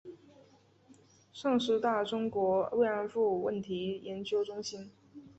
[1.31, 4.89] 上师大中国慰安妇问题研究中心